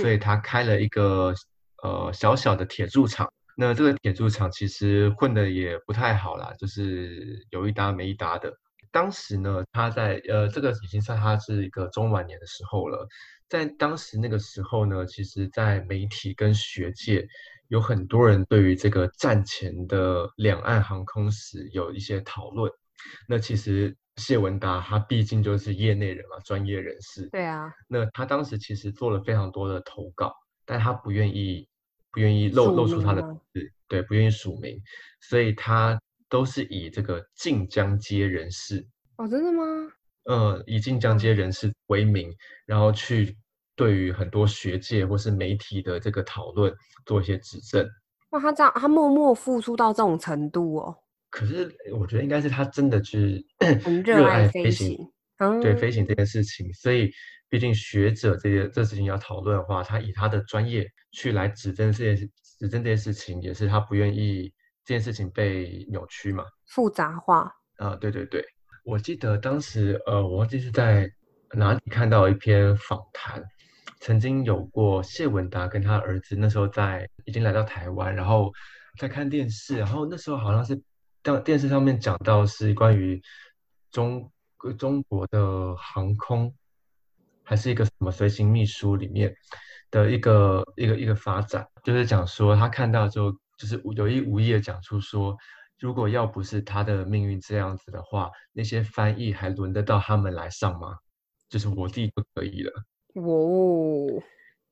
[0.00, 1.34] 所以他开了一个
[1.82, 3.32] 呃小小的铁铸厂。
[3.56, 8.52] 那这个铁铸厂其实混的也不太好啦，就是有一搭没一搭的。
[8.92, 13.06] 当时呢，他在呃这个已经算他是一个中晚年的时候了。
[13.48, 17.26] 在当时那个时候呢，其实，在媒体跟学界
[17.68, 22.70] 有很多人对于这个战前的两岸航空史有一些讨论。
[23.28, 27.28] 那其实谢文达他毕竟就是业内人嘛，专业人士。
[27.30, 30.34] 对啊，那他当时其实做了非常多的投稿，
[30.64, 31.68] 但他不愿意
[32.12, 34.80] 不愿意露署露出他的名字，对，不愿意署名，
[35.20, 38.86] 所以他都是以这个晋江街人士，
[39.16, 39.64] 哦，真的吗？
[40.24, 42.30] 呃，以晋江街人士为名，
[42.66, 43.36] 然后去
[43.74, 46.72] 对于很多学界或是媒体的这个讨论
[47.06, 47.88] 做一些指正。
[48.30, 50.96] 哇，他这样，他默默付出到这种程度哦，
[51.30, 53.46] 可是我觉得应该是他真的去
[54.04, 54.98] 热爱飞飞行
[55.62, 57.10] 对飞行这件事情，所以
[57.48, 64.52] 毕竟学者这些这事情要讨论的话，他以他的专业去来指证这件事指证这件事情，也是他不愿意
[64.84, 66.44] 这件事情被扭曲嘛。
[66.66, 68.44] 复杂化，啊，对对对，
[68.84, 71.10] 我记得当时呃，我忘记是在
[71.54, 73.42] 哪里看到一篇访谈，
[74.00, 78.52] 曾经有过谢文达跟他儿子那时候在已经来到台湾，然后
[78.98, 80.80] 在看电视，然后那时候好像是
[81.22, 83.22] 当电视上面讲到是关于
[83.90, 84.30] 中
[84.64, 86.54] 呃中国的航空，
[87.42, 89.34] 还是一个什么随行秘书里面
[89.90, 95.36] 的一个一个一个发展，就是讲说他看到之后，就是有意无意的讲出说。
[95.78, 100.94] 如果要不是他的命运这样子的话，那些翻译还轮得到他们来上吗？
[101.48, 102.70] 就是我自己就可以了。
[103.14, 104.22] 哦，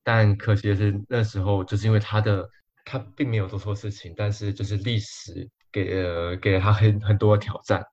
[0.03, 2.47] 但可惜的是，那时候就是因为他的
[2.85, 5.49] 他并没有做错事情，但是就是历史
[5.85, 7.85] 给了给了他很很多的挑战，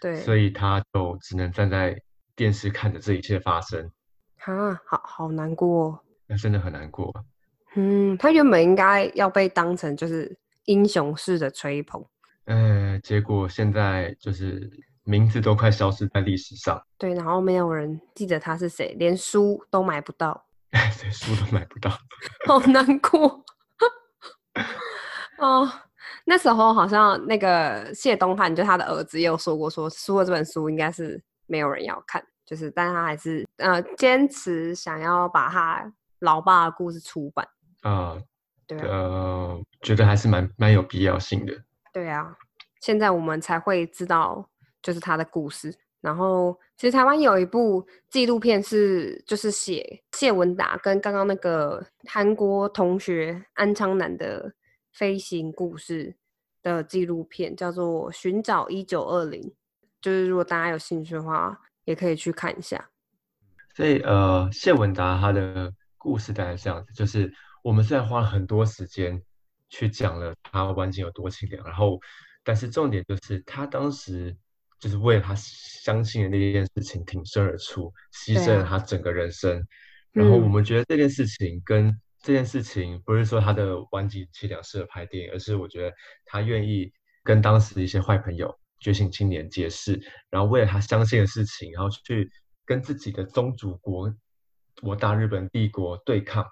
[0.00, 1.96] 对，所以他就只能站在
[2.34, 3.90] 电视看着这一切发生，
[4.38, 6.00] 哈，好好难过哦。
[6.26, 7.12] 那真的很难过。
[7.74, 12.04] 嗯，他原本应该要被当成就是英雄式的吹捧，
[12.46, 14.68] 呃，结果现在就是
[15.04, 20.46] 名字都快消失在历史上，对，然后没有人记得他是谁，连书都买不到，
[20.92, 21.90] 所以书都买不到。
[22.46, 23.44] 好难过。
[25.38, 25.70] 哦，
[26.24, 37.46] 那时候好像那个谢东汉就他的儿子也有说过说，书的这本书应该是没有人要看，就是，但他还是呃坚持想要把他老爸的故事出版。
[37.82, 38.16] 啊、
[38.66, 41.52] 对啊，呃，觉得还是蛮蛮有必要性的。
[41.92, 42.36] 对啊，
[42.80, 44.48] 现在我们才会知道
[44.82, 45.74] 就是他的故事。
[46.00, 54.50] 然后其实台湾有一部纪录片是就是写谢文达跟刚刚那个韩国同学安昌南的
[55.00, 56.14] 飞行故事
[56.62, 59.40] 的纪录片，叫做《寻找一九二零》。
[60.02, 62.90] 就是如果大家有兴趣的话，也可以去看一下。
[63.74, 67.32] 所以呃，谢文达他的故事大概是这样子，就是
[67.64, 69.18] 我们虽然花了很多时间
[69.70, 71.98] 去讲了他晚景有多凄凉，然后
[72.44, 74.36] 但是重点就是他当时。
[74.78, 79.62] 就是为了他相信的那件事情挺身而出，牺牲了他整个人生。
[80.10, 85.94] 然后我们觉得这件事情跟这件事情不是说他的顽疾凄凉适合拍电影，而是我觉得
[86.26, 86.92] 他愿意
[87.24, 90.00] 跟当时的一些坏朋友、觉醒青年结识，
[90.30, 92.30] 然后为了他相信的事情，然后去
[92.64, 94.14] 跟自己的宗主国
[94.82, 96.46] 我大日本帝国对抗，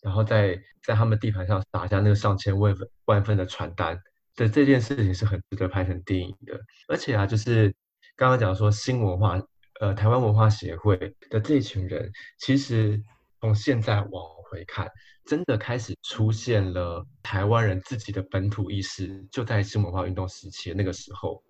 [0.00, 4.00] 然后在在他们地盘上撒下那个上千万份万份的传单。
[4.36, 6.58] 的这件事情是很值得拍成电影的，
[6.88, 7.74] 而且啊，就是
[8.16, 9.38] 刚刚讲说新文化，
[9.80, 10.96] 呃，台湾文化协会
[11.28, 13.02] 的这一群人，其实
[13.40, 14.90] 从现在往回看，
[15.24, 21.42] 真的开始出现了台湾人自己的本土意识，就在新文化运动时期那个时候。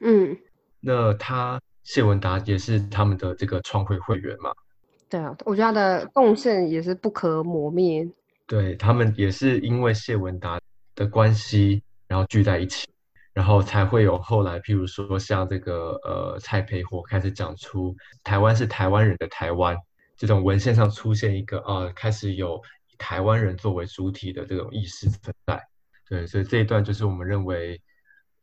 [0.00, 0.36] 嗯，
[0.80, 4.52] 那他谢文达也是他们的这个创会会员嘛？
[5.10, 8.08] 对啊，我觉得他的贡献也是不可磨灭。
[8.46, 10.60] 对他们也是因为谢文达
[10.94, 11.82] 的关系。
[12.06, 12.86] 然后聚在一起，
[13.32, 19.74] 然后才会有后来，譬如说像这个呃蔡培火开始讲出台湾是台湾人的台湾
[20.16, 22.60] 这种文献上出现一个啊，开始有
[22.90, 25.60] 以台湾人作为主体的这种意识存在。
[26.08, 27.80] 对，所以这一段就是我们认为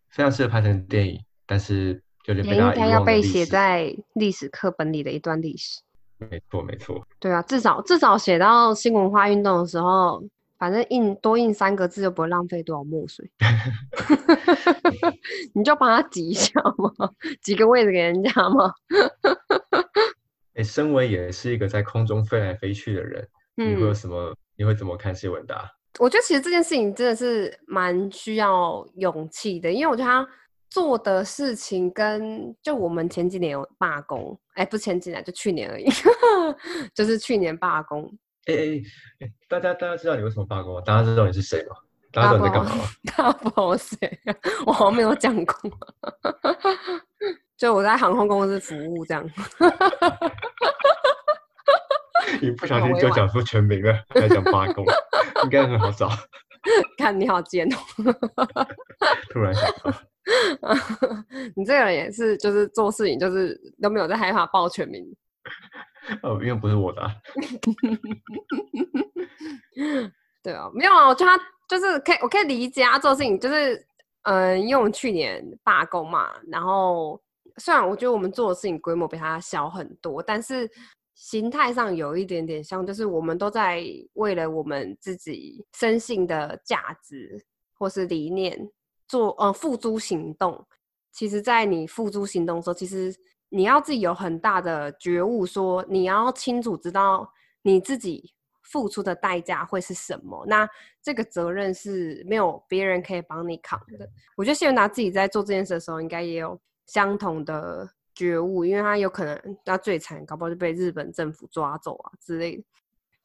[0.10, 5.82] 非常适合拍成电影，但是有点被大家应该要被写在历史课本里的一段历史。
[6.18, 7.08] 没错，没错。
[7.20, 10.24] 对啊，至少至少写到新文化运动的时候。
[10.62, 13.28] 反正印多印三个字就不会浪费多少墨水
[15.56, 17.10] 你就帮他挤一下嘛，
[17.42, 18.72] 挤个位置给人家嘛。
[20.56, 24.36] 哎，身为也是一个在空中飞来飞去的人，你会有什么？
[24.58, 25.70] 你会怎么看谢文达？
[26.00, 30.28] 我觉得其实这件事情真的是蛮需要勇气的，因为我觉得他
[30.70, 35.90] 做的事情跟就我们前几年有罢工，哎，不前几年就去年而已，
[36.96, 38.04] 就是去年罢工。
[38.46, 38.82] 哎哎
[39.20, 40.82] 哎，大家大家知道你为什么罢工吗？
[40.86, 41.76] 大家知道你是谁吗？
[42.12, 42.84] 大家知道你在干嘛吗？
[43.16, 44.20] 大家不知道我谁？
[44.66, 45.56] 我好像没有讲过。
[47.62, 49.24] 就我在航空公司服务这样。
[52.42, 54.84] 你不小心就讲出全名了，还讲罢工，
[55.46, 56.10] 应该很好找。
[56.98, 57.78] 看你好贱哦！
[59.30, 59.94] 突然想到，
[61.56, 65.06] 你这个人也是，就是做事情就是都没有在害怕报全名。
[66.24, 67.08] 哦，因为不是我的。
[70.42, 73.86] 对啊，没有啊，我觉得他就是可以，我可以理解他做事情，就是
[74.24, 77.22] 嗯，因为我们去年罢工嘛，然后
[77.58, 80.70] 虽然我觉得我们做的事情规模比他小很多，但是
[81.16, 83.84] 形态上有一点点像，就是我们都在
[84.14, 87.44] 为了我们自己生性的价值
[87.74, 88.70] 或是理念
[89.08, 90.66] 做呃付诸行动。
[91.12, 93.16] 其实，在你付诸行动的时候，其实。
[93.54, 97.30] 你要自己有很大的觉悟，说你要清楚知道
[97.64, 98.34] 你自己
[98.64, 100.46] 付出的代价会是什么。
[100.48, 100.66] 那
[101.02, 104.10] 这个责任是没有别人可以帮你扛的。
[104.38, 106.58] 我觉得谢文达自己在做这件事的时候，应该也有
[106.88, 112.64] 相同的觉悟，因为他有可能他最惨，搞不好就被日本政府抓走啊之类的。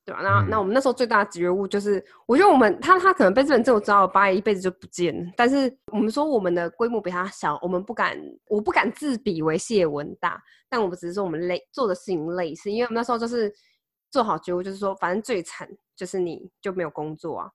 [0.05, 0.21] 对吧？
[0.23, 5.33] 那那我们那时候最大的觉悟就是，我觉得我们他他可能被日本政府抓了，八爷一辈子就不见了。
[5.37, 10.41] 但是我们说我们的规模比他小，我们不敢，我不敢自比为谢文大。
[10.69, 13.53] 但我们只是说我们类做的事情类似，因为我们那时候就是
[14.09, 17.51] 做好觉悟，就是说反正最惨就是你就没有工作啊，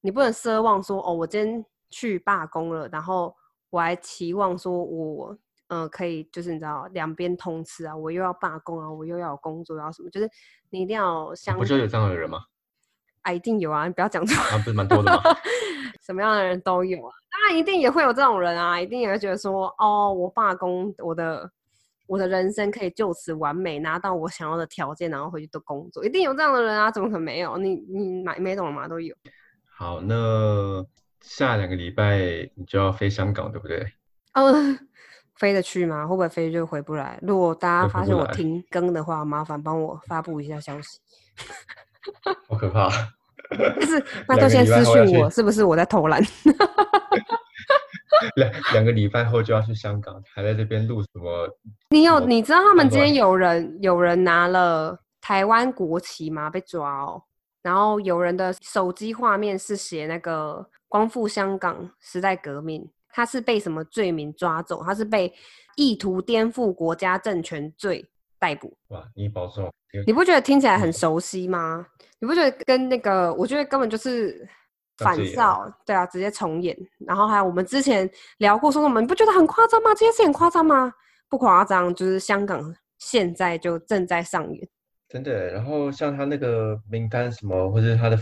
[0.00, 3.36] 你不能奢望说哦，我今天去罢工了，然后
[3.70, 5.36] 我还期望说我。
[5.72, 10.28] 嗯，可以，就是你知道，两边通吃啊，我又要罢工啊，我又要有工作，要什么，就是
[10.70, 11.56] 你一定要相。
[11.56, 12.40] 不就有这样的人吗？
[13.22, 14.36] 啊，一定有啊，你不要讲错。
[14.52, 15.22] 啊，不是蛮多的吗？
[16.02, 21.48] 什么样的人都有啊，当然一定也会有这种人啊，一定也会觉得说，哦，我罢工，我的
[22.08, 27.56] 我的人生可以就此完美，拿到我想要的条件，然后回去都工作，一定有这样的人啊，怎么可能没有？
[27.58, 28.88] 你你买没懂吗？
[28.88, 29.14] 都有。
[29.78, 30.84] 好，那
[31.22, 32.18] 下两个礼拜
[32.54, 33.92] 你就要飞香港，对不对？
[34.32, 34.78] 嗯。
[35.36, 36.06] 飞得去吗？
[36.06, 37.18] 会不会飞就回不来？
[37.22, 40.98] 如果大家发现我停更的话，麻烦帮我发布一下消息。
[42.46, 42.90] 好可怕！
[43.80, 46.20] 就是那都先私讯我，是不是我在偷懒？
[48.36, 51.48] 两两个礼拜后就要去香港，还在这边录什么？
[51.88, 56.50] 你有你知道他们今天有人有人拿了台湾国旗吗？
[56.50, 57.22] 被抓哦。
[57.62, 62.90] 然后有人的手机画面是写那个光复香港时代革命。
[63.12, 64.84] 他是被什么罪名抓走？
[64.84, 65.34] 他是被
[65.74, 68.08] 意图颠覆国家政权罪
[68.38, 68.72] 逮捕。
[68.90, 69.68] 哇，你保重。
[70.06, 71.84] 你不觉得听起来很熟悉吗？
[72.20, 74.48] 你不觉得跟那个，我觉得根本就是
[74.98, 76.76] 反照，对啊，直接重演。
[77.04, 78.08] 然后还有我们之前
[78.38, 79.90] 聊过说什么，你不觉得很夸张吗？
[79.92, 80.92] 这件事很夸张吗？
[81.28, 84.68] 不夸张，就是香港现在就正在上演。
[85.10, 88.16] 真的，然后像他那个名单什么，或者他的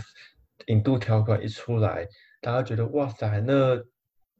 [0.65, 2.07] 引渡条款一出来，
[2.41, 3.77] 大家觉得哇塞，那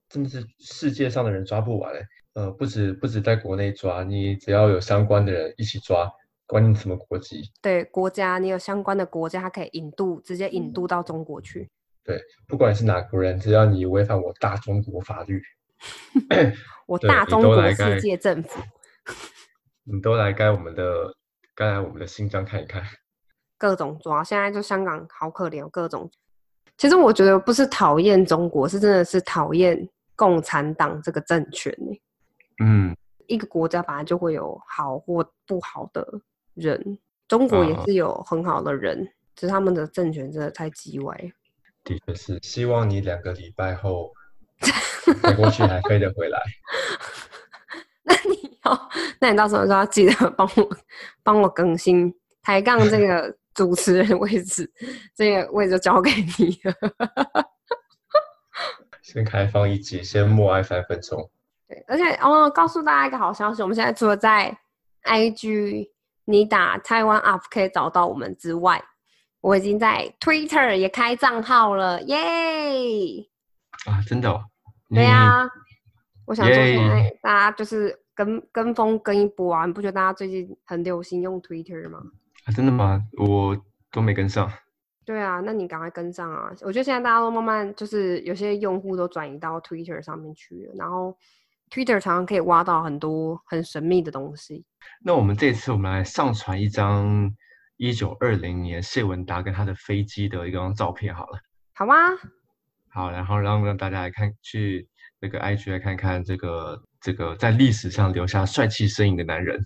[0.09, 2.01] 真的是世界上的人抓不完嘞。
[2.33, 6.11] 呃，不止不止在国内抓，你只要有相关的人一起抓。
[6.47, 7.43] 管你什么国籍？
[7.61, 11.69] 对国家，你有相关的国家，他可以引渡，直接引渡到中国去。
[12.03, 15.39] 对，不管是哪国人，只要你违反我大中国法律，
[16.87, 18.59] 我大中国世界政府，
[19.85, 21.13] 你都来该我们的，
[21.59, 22.81] 该来我们的新疆看一看。
[23.57, 26.09] 各种抓，现在就香港好可怜，各种。
[26.77, 31.75] 其实我觉得不是讨厌中国，是真的是讨厌共产党这个政权
[32.63, 32.95] 嗯，
[33.27, 36.21] 一个国家本来就会有好或不好的。
[36.55, 36.97] 人，
[37.27, 39.05] 中国也是有很好的人，
[39.35, 41.15] 只是他们的政权真的太鸡歪。
[41.83, 44.11] 的确是，希望你两个礼拜后
[45.21, 46.39] 飞过去还飞得回来。
[48.03, 48.89] 那你要，
[49.19, 50.69] 那你到时候就要记得帮我
[51.23, 54.71] 帮我更新抬杠这个主持人位置，
[55.15, 56.73] 这个位置交给你了。
[59.01, 61.29] 先开放一集，先默哀三分钟。
[61.67, 64.57] 对，而且哦，告诉大家一个好消息，我们现在除了在
[65.03, 65.89] IG。
[66.25, 68.79] 你打台湾 up 可以找到我们之外，
[69.41, 73.27] 我已经在 Twitter 也开账号了，耶！
[73.87, 74.29] 啊，真的？
[74.29, 74.43] 哦
[74.93, 75.49] 对呀，
[76.27, 81.99] 我想说现在大家就是跟跟风跟一波啊，你不觉得大家最近很流行用 Twitter 吗？
[82.45, 83.01] 啊，真的吗？
[83.17, 83.57] 我
[83.91, 84.51] 都没跟上。
[85.05, 86.51] 对啊，那你赶快跟上啊！
[86.61, 91.17] 我觉得现在大家都慢慢就是有些用户都转移到 Twitter 上面去了，然后。
[91.71, 94.65] Twitter 常常可以挖到很多很神秘的东西。
[95.03, 97.31] 那我们这次我们来上传一张
[97.77, 101.37] 一九二零年谢文达跟他的飞机的一张照片好了。
[101.75, 101.95] 好啊？
[102.89, 104.89] 好，然后让让大家来看，去
[105.19, 109.59] 那个 IG 来看看这个这个在历史上留下帅气身影的男人。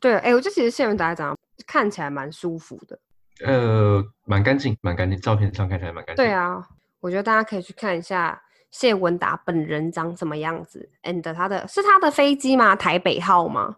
[0.00, 1.36] 对，哎，我觉得其实谢文达长
[1.66, 2.98] 看起来蛮舒服的。
[3.44, 6.24] 呃，蛮干净，蛮干净，照片上看起来蛮干净。
[6.24, 6.62] 对啊，
[7.00, 8.42] 我觉得大家可以去看一下。
[8.72, 12.76] 谢文达本人长什么样子？and 他的是他的飞机吗？
[12.76, 13.74] 台北号吗？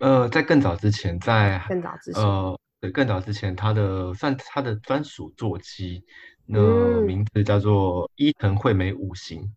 [0.00, 6.04] 呃，在更早之前，在更早之前，呃，对，更早之前，他的算他的专属座机，
[6.44, 6.60] 那
[7.02, 9.50] 名字叫做伊藤惠美五型。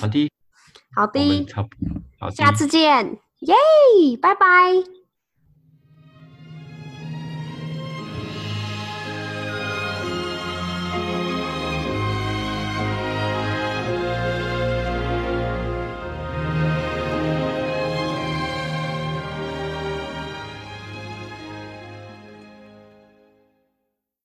[0.00, 0.30] 好的，
[0.94, 1.46] 好的，
[2.18, 3.54] 好，下次见，耶，
[4.20, 4.97] 拜拜。